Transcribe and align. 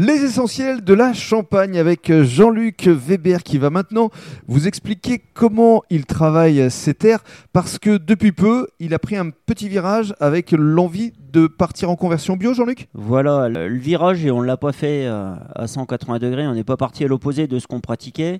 Les 0.00 0.22
essentiels 0.22 0.84
de 0.84 0.94
la 0.94 1.12
Champagne 1.12 1.76
avec 1.76 2.12
Jean-Luc 2.22 2.86
Weber 2.86 3.42
qui 3.42 3.58
va 3.58 3.68
maintenant 3.68 4.10
vous 4.46 4.68
expliquer 4.68 5.20
comment 5.34 5.82
il 5.90 6.06
travaille 6.06 6.70
ses 6.70 6.94
terres 6.94 7.24
parce 7.52 7.80
que 7.80 7.96
depuis 7.96 8.30
peu, 8.30 8.68
il 8.78 8.94
a 8.94 9.00
pris 9.00 9.16
un 9.16 9.30
petit 9.30 9.68
virage 9.68 10.14
avec 10.20 10.52
l'envie 10.52 11.14
de 11.32 11.48
partir 11.48 11.90
en 11.90 11.96
conversion 11.96 12.36
bio, 12.36 12.54
Jean-Luc? 12.54 12.86
Voilà, 12.94 13.48
le, 13.48 13.76
virage, 13.76 14.24
et 14.24 14.30
on 14.30 14.40
ne 14.40 14.46
l'a 14.46 14.56
pas 14.56 14.70
fait 14.70 15.04
euh, 15.04 15.34
à 15.56 15.66
180 15.66 16.20
degrés, 16.20 16.46
on 16.46 16.54
n'est 16.54 16.62
pas 16.62 16.76
parti 16.76 17.02
à 17.02 17.08
l'opposé 17.08 17.48
de 17.48 17.58
ce 17.58 17.66
qu'on 17.66 17.80
pratiquait. 17.80 18.38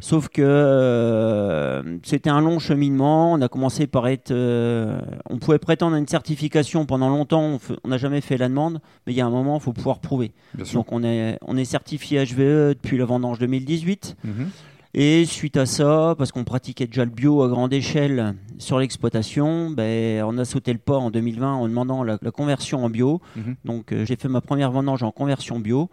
Sauf 0.00 0.28
que 0.28 0.42
euh, 0.42 1.98
c'était 2.04 2.30
un 2.30 2.40
long 2.40 2.58
cheminement. 2.58 3.32
On 3.32 3.40
a 3.40 3.48
commencé 3.48 3.86
par 3.86 4.06
être. 4.08 4.30
euh, 4.30 5.00
on 5.28 5.38
pouvait 5.38 5.58
prétendre 5.58 5.96
à 5.96 5.98
une 5.98 6.06
certification 6.06 6.86
pendant 6.86 7.08
longtemps. 7.08 7.58
On 7.84 7.88
n'a 7.88 7.98
jamais 7.98 8.20
fait 8.20 8.36
la 8.36 8.48
demande. 8.48 8.80
Mais 9.06 9.12
il 9.12 9.16
y 9.16 9.20
a 9.20 9.26
un 9.26 9.30
moment, 9.30 9.56
il 9.56 9.62
faut 9.62 9.72
pouvoir 9.72 9.98
prouver. 10.00 10.32
Bien 10.54 10.64
Donc 10.74 10.92
on 10.92 11.02
est, 11.02 11.38
on 11.46 11.56
est 11.56 11.64
certifié 11.64 12.24
HVE 12.24 12.74
depuis 12.74 12.96
la 12.96 13.04
vendange 13.04 13.38
2018. 13.38 14.16
Mhm. 14.24 14.50
Et 14.94 15.26
suite 15.26 15.56
à 15.58 15.66
ça, 15.66 16.14
parce 16.16 16.32
qu'on 16.32 16.44
pratiquait 16.44 16.86
déjà 16.86 17.04
le 17.04 17.10
bio 17.10 17.42
à 17.42 17.48
grande 17.48 17.72
échelle 17.74 18.34
sur 18.58 18.78
l'exploitation, 18.78 19.68
ben, 19.70 20.24
on 20.24 20.38
a 20.38 20.44
sauté 20.46 20.72
le 20.72 20.78
pas 20.78 20.96
en 20.96 21.10
2020 21.10 21.52
en 21.54 21.68
demandant 21.68 22.02
la, 22.02 22.18
la 22.22 22.30
conversion 22.30 22.84
en 22.84 22.88
bio. 22.90 23.20
Mhm. 23.36 23.56
Donc 23.64 23.92
euh, 23.92 24.04
j'ai 24.06 24.16
fait 24.16 24.28
ma 24.28 24.40
première 24.40 24.70
vendange 24.70 25.02
en 25.02 25.10
conversion 25.10 25.58
bio. 25.58 25.90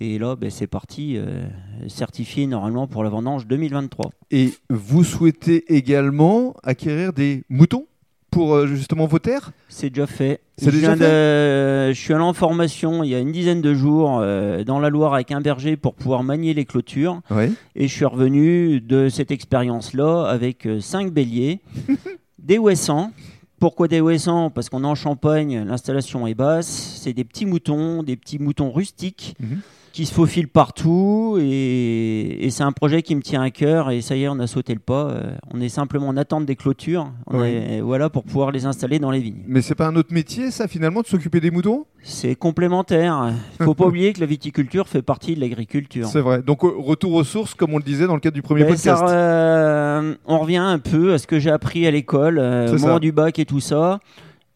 Et 0.00 0.18
là, 0.18 0.36
ben, 0.36 0.48
c'est 0.50 0.66
parti, 0.68 1.16
euh, 1.16 1.46
certifié 1.88 2.46
normalement 2.46 2.86
pour 2.86 3.02
la 3.02 3.10
vendange 3.10 3.46
2023. 3.48 4.10
Et 4.30 4.52
vous 4.70 5.02
souhaitez 5.02 5.74
également 5.74 6.54
acquérir 6.62 7.12
des 7.12 7.42
moutons 7.48 7.86
pour 8.30 8.54
euh, 8.54 8.66
justement 8.66 9.06
vos 9.06 9.18
terres? 9.18 9.50
C'est 9.68 9.90
déjà 9.90 10.06
fait. 10.06 10.40
Je, 10.62 10.70
déjà 10.70 10.94
viens 10.94 10.96
de- 11.08 11.92
je 11.92 11.98
suis 11.98 12.12
allé 12.14 12.22
en 12.22 12.32
formation 12.32 13.02
il 13.02 13.10
y 13.10 13.14
a 13.14 13.18
une 13.20 13.32
dizaine 13.32 13.60
de 13.62 13.74
jours 13.74 14.18
euh, 14.20 14.62
dans 14.64 14.78
la 14.78 14.88
Loire 14.90 15.14
avec 15.14 15.32
un 15.32 15.40
berger 15.40 15.76
pour 15.76 15.94
pouvoir 15.94 16.22
manier 16.22 16.54
les 16.54 16.64
clôtures. 16.64 17.20
Oui. 17.30 17.52
Et 17.74 17.88
je 17.88 17.92
suis 17.92 18.04
revenu 18.04 18.80
de 18.80 19.08
cette 19.08 19.30
expérience-là 19.32 20.24
avec 20.28 20.68
cinq 20.80 21.12
béliers, 21.12 21.60
des 22.38 22.58
ouessants. 22.58 23.10
Pourquoi 23.58 23.88
des 23.88 24.00
ouessants 24.00 24.50
Parce 24.50 24.68
qu'on 24.68 24.84
est 24.84 24.86
en 24.86 24.94
Champagne, 24.94 25.64
l'installation 25.66 26.26
est 26.28 26.34
basse. 26.34 27.00
C'est 27.02 27.12
des 27.12 27.24
petits 27.24 27.46
moutons, 27.46 28.04
des 28.04 28.14
petits 28.16 28.38
moutons 28.38 28.70
rustiques 28.70 29.34
Mhm. 29.40 29.58
Qui 29.92 30.06
se 30.06 30.12
faufilent 30.14 30.48
partout. 30.48 31.38
Et, 31.40 32.44
et 32.46 32.50
c'est 32.50 32.62
un 32.62 32.72
projet 32.72 33.02
qui 33.02 33.14
me 33.16 33.22
tient 33.22 33.42
à 33.42 33.50
cœur. 33.50 33.90
Et 33.90 34.00
ça 34.00 34.16
y 34.16 34.22
est, 34.24 34.28
on 34.28 34.38
a 34.38 34.46
sauté 34.46 34.72
le 34.74 34.80
pas. 34.80 35.10
Euh, 35.10 35.32
on 35.52 35.60
est 35.60 35.68
simplement 35.68 36.08
en 36.08 36.16
attente 36.16 36.46
des 36.46 36.56
clôtures. 36.56 37.10
On 37.26 37.40
Oui. 37.40 37.48
est- 37.48 37.80
voilà 37.80 38.10
pour 38.10 38.24
pouvoir 38.24 38.50
les 38.52 38.66
installer 38.66 38.98
dans 38.98 39.10
les 39.10 39.20
vignes. 39.20 39.42
Mais 39.46 39.60
c'est 39.62 39.74
pas 39.74 39.86
un 39.88 39.96
autre 39.96 40.12
métier, 40.12 40.50
ça, 40.50 40.68
finalement, 40.68 41.00
de 41.02 41.06
s'occuper 41.06 41.40
des 41.40 41.50
moutons? 41.50 41.86
C'est 42.02 42.34
complémentaire. 42.36 43.32
Il 43.60 43.64
faut 43.64 43.74
pas 43.74 43.86
oublier 43.86 44.12
que 44.12 44.20
la 44.20 44.26
viticulture 44.26 44.88
fait 44.88 45.02
partie 45.02 45.34
de 45.34 45.40
l'agriculture. 45.40 46.06
C'est 46.06 46.20
vrai. 46.20 46.42
Donc, 46.42 46.64
euh, 46.64 46.72
retour 46.78 47.14
aux 47.14 47.24
sources, 47.24 47.54
comme 47.54 47.74
on 47.74 47.78
le 47.78 47.82
disait 47.84 48.06
dans 48.06 48.14
le 48.14 48.20
cadre 48.20 48.34
du 48.34 48.42
premier 48.42 48.62
Ben, 48.62 48.70
podcast. 48.74 48.98
ça, 49.06 49.08
euh, 49.08 50.14
on 50.26 50.38
revient 50.38 50.56
un 50.58 50.78
peu 50.78 51.14
à 51.14 51.18
ce 51.18 51.26
que 51.26 51.38
j'ai 51.38 51.50
appris 51.50 51.86
à 51.86 51.90
l'école, 51.90 52.38
euh, 52.38 52.72
au 52.72 52.78
ça. 52.78 52.86
moment 52.86 52.98
du 53.00 53.12
bac 53.12 53.38
et 53.38 53.44
tout 53.44 53.60
ça. 53.60 53.98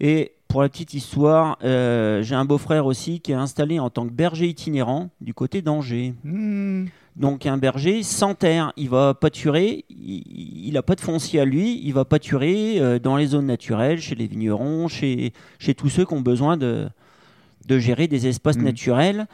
Et 0.00 0.32
pour 0.52 0.60
la 0.60 0.68
petite 0.68 0.92
histoire, 0.92 1.56
euh, 1.64 2.22
j'ai 2.22 2.34
un 2.34 2.44
beau-frère 2.44 2.84
aussi 2.84 3.20
qui 3.20 3.32
est 3.32 3.34
installé 3.34 3.78
en 3.80 3.88
tant 3.88 4.06
que 4.06 4.12
berger 4.12 4.46
itinérant 4.48 5.08
du 5.22 5.32
côté 5.32 5.62
d'Angers. 5.62 6.12
Hmm. 6.24 6.84
Donc 7.16 7.46
un 7.46 7.56
berger 7.56 8.02
sans 8.02 8.34
terre, 8.34 8.74
il 8.76 8.90
va 8.90 9.14
pâturer, 9.14 9.86
il 9.88 10.70
n'a 10.74 10.82
pas 10.82 10.94
de 10.94 11.00
foncier 11.00 11.40
à 11.40 11.46
lui, 11.46 11.80
il 11.82 11.94
va 11.94 12.04
pâturer 12.04 12.78
euh, 12.80 12.98
dans 12.98 13.16
les 13.16 13.28
zones 13.28 13.46
naturelles, 13.46 13.98
chez 13.98 14.14
les 14.14 14.26
vignerons, 14.26 14.88
chez, 14.88 15.32
chez 15.58 15.74
tous 15.74 15.88
ceux 15.88 16.04
qui 16.04 16.12
ont 16.12 16.20
besoin 16.20 16.58
de, 16.58 16.86
de 17.66 17.78
gérer 17.78 18.06
des 18.06 18.26
espaces 18.26 18.58
Mhm. 18.58 18.64
naturels. 18.64 19.26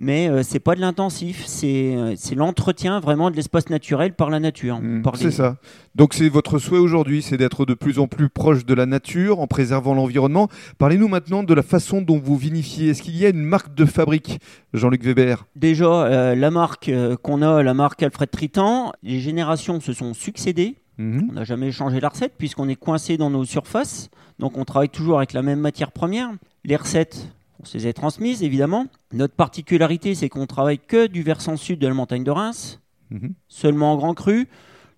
Mais 0.00 0.28
euh, 0.28 0.42
c'est 0.42 0.58
pas 0.58 0.74
de 0.74 0.80
l'intensif, 0.80 1.44
c'est 1.46 1.94
euh, 1.96 2.14
c'est 2.16 2.34
l'entretien 2.34 2.98
vraiment 2.98 3.30
de 3.30 3.36
l'espace 3.36 3.70
naturel 3.70 4.12
par 4.12 4.28
la 4.28 4.40
nature. 4.40 4.80
Par 5.04 5.16
C'est 5.16 5.26
les- 5.26 5.30
ça. 5.30 5.56
Donc 5.94 6.14
c'est 6.14 6.28
votre 6.28 6.58
souhait 6.58 6.80
aujourd'hui, 6.80 7.22
c'est 7.22 7.36
d'être 7.36 7.64
de 7.64 7.74
plus 7.74 8.00
en 8.00 8.08
plus 8.08 8.28
proche 8.28 8.64
de 8.66 8.74
la 8.74 8.86
nature 8.86 9.38
en 9.38 9.46
préservant 9.46 9.94
l'environnement. 9.94 10.48
Parlez-nous 10.78 11.06
maintenant 11.06 11.44
de 11.44 11.54
la 11.54 11.62
façon 11.62 12.02
dont 12.02 12.18
vous 12.18 12.36
vinifiez. 12.36 12.88
Est-ce 12.90 13.02
qu'il 13.02 13.16
y 13.16 13.24
a 13.24 13.28
une 13.28 13.44
marque 13.44 13.72
de 13.74 13.84
fabrique, 13.84 14.40
Jean-Luc 14.72 15.04
Weber? 15.04 15.46
Déjà, 15.54 15.86
euh, 16.06 16.34
la 16.34 16.50
marque 16.50 16.88
euh, 16.88 17.16
qu'on 17.16 17.40
a, 17.42 17.62
la 17.62 17.74
marque 17.74 18.02
Alfred 18.02 18.30
Tritan, 18.30 18.92
les 19.04 19.20
générations 19.20 19.80
se 19.80 19.92
sont 19.92 20.12
succédées. 20.12 20.74
Mhm. 20.98 21.28
On 21.30 21.32
n'a 21.34 21.44
jamais 21.44 21.70
changé 21.70 22.00
la 22.00 22.08
recette 22.08 22.34
puisqu'on 22.36 22.68
est 22.68 22.74
coincé 22.76 23.16
dans 23.16 23.30
nos 23.30 23.44
surfaces. 23.44 24.10
Donc 24.40 24.58
on 24.58 24.64
travaille 24.64 24.88
toujours 24.88 25.18
avec 25.18 25.32
la 25.32 25.42
même 25.42 25.60
matière 25.60 25.92
première. 25.92 26.30
Les 26.64 26.74
recettes, 26.76 27.28
on 27.64 27.66
se 27.66 27.78
les 27.78 27.86
a 27.86 27.92
transmises 27.94 28.42
évidemment. 28.42 28.86
Notre 29.12 29.34
particularité, 29.34 30.14
c'est 30.14 30.28
qu'on 30.28 30.46
travaille 30.46 30.78
que 30.78 31.06
du 31.06 31.22
versant 31.22 31.56
sud 31.56 31.78
de 31.78 31.88
la 31.88 31.94
montagne 31.94 32.22
de 32.24 32.30
Reims, 32.30 32.80
Mhm. 33.10 33.34
seulement 33.48 33.92
en 33.92 33.96
grand 33.96 34.14
cru. 34.14 34.48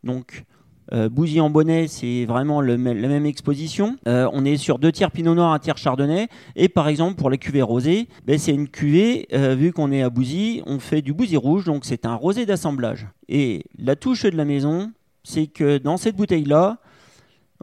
Donc 0.02 0.44
euh, 0.92 1.08
Bouzy 1.08 1.40
en 1.40 1.50
bonnet, 1.50 1.86
c'est 1.88 2.24
vraiment 2.26 2.60
le 2.60 2.76
la 2.76 3.08
même 3.08 3.26
exposition. 3.26 3.96
Euh, 4.08 4.28
on 4.32 4.44
est 4.44 4.56
sur 4.56 4.78
deux 4.78 4.90
tiers 4.92 5.10
pinot 5.10 5.34
noir, 5.34 5.52
un 5.52 5.58
tiers 5.58 5.76
chardonnay. 5.78 6.28
Et 6.54 6.68
par 6.68 6.88
exemple, 6.88 7.16
pour 7.16 7.30
la 7.30 7.36
cuvée 7.36 7.62
rosée, 7.62 8.08
ben, 8.24 8.38
c'est 8.38 8.52
une 8.52 8.68
cuvée, 8.68 9.26
euh, 9.32 9.54
vu 9.56 9.72
qu'on 9.72 9.90
est 9.92 10.02
à 10.02 10.10
Bouzy, 10.10 10.62
on 10.66 10.78
fait 10.78 11.02
du 11.02 11.12
Bouzy 11.12 11.36
rouge, 11.36 11.64
donc 11.64 11.84
c'est 11.84 12.04
un 12.06 12.14
rosé 12.14 12.46
d'assemblage. 12.46 13.06
Et 13.28 13.64
la 13.78 13.96
touche 13.96 14.22
de 14.24 14.36
la 14.36 14.44
maison, 14.44 14.92
c'est 15.24 15.46
que 15.48 15.78
dans 15.78 15.96
cette 15.96 16.16
bouteille-là, 16.16 16.78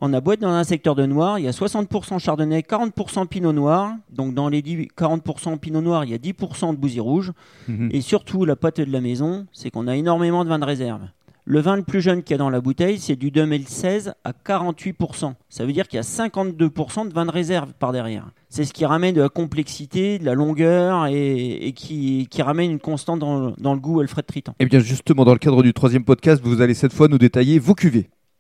on 0.06 0.12
a 0.12 0.20
beau 0.20 0.34
être 0.34 0.42
dans 0.42 0.50
un 0.50 0.66
secteur 0.66 0.96
de 0.96 1.06
noir, 1.06 1.40
il 1.40 1.46
y 1.46 1.48
a 1.48 1.52
60% 1.52 2.20
chardonnay, 2.20 2.60
40% 2.60 3.26
pinot 3.26 3.54
noir. 3.54 3.94
Donc 4.12 4.34
dans 4.34 4.50
les 4.50 4.62
10 4.62 4.90
40% 4.98 5.58
pinot 5.60 5.80
noir, 5.80 6.04
il 6.04 6.12
y 6.12 6.14
a 6.14 6.18
10% 6.18 6.72
de 6.72 6.76
Bouzy 6.76 7.00
rouge. 7.00 7.32
Mhm. 7.70 7.88
Et 7.90 8.02
surtout, 8.02 8.44
la 8.44 8.58
pâte 8.58 8.82
de 8.82 8.92
la 8.92 9.00
maison, 9.00 9.46
c'est 9.54 9.72
qu'on 9.72 9.88
a 9.88 9.96
énormément 9.96 10.44
de 10.44 10.50
vin 10.50 10.60
de 10.60 10.66
réserve. 10.66 11.04
Le 11.46 11.62
vin 11.62 11.78
le 11.78 11.84
plus 11.84 12.02
jeune 12.02 12.22
qu'il 12.22 12.32
y 12.32 12.36
a 12.36 12.38
dans 12.38 12.50
la 12.50 12.60
bouteille, 12.60 13.00
c'est 13.00 13.16
du 13.16 13.32
2016 13.32 14.14
à 14.26 14.32
48%. 14.34 15.36
Ça 15.48 15.66
veut 15.66 15.72
dire 15.72 15.88
qu'il 15.88 15.96
y 15.96 16.00
a 16.00 16.04
52% 16.04 17.08
de 17.08 17.14
vin 17.14 17.26
de 17.26 17.32
réserve 17.32 17.72
par 17.80 17.94
derrière. 17.94 18.30
C'est 18.50 18.66
ce 18.66 18.74
qui 18.74 18.86
ramène 18.86 19.16
de 19.16 19.22
la 19.22 19.30
complexité, 19.30 20.20
de 20.20 20.26
la 20.26 20.34
longueur 20.34 21.08
et, 21.08 21.68
et 21.68 21.72
qui, 21.72 22.28
qui 22.30 22.42
ramène 22.42 22.72
une 22.72 22.80
constante 22.80 23.20
dans, 23.20 23.52
dans 23.52 23.74
le 23.74 23.80
goût 23.80 24.02
Alfred 24.02 24.26
Tritan. 24.26 24.54
Eh 24.60 24.66
bien 24.66 24.80
justement, 24.80 25.24
dans 25.24 25.34
le 25.34 25.40
cadre 25.40 25.64
du 25.64 25.74
troisième 25.74 26.04
podcast, 26.04 26.42
vous 26.44 26.60
allez 26.60 26.74
cette 26.74 26.94
fois 26.94 27.08
nous 27.08 27.18
détailler 27.18 27.58
vos 27.58 27.74
cuvées. 27.74 28.10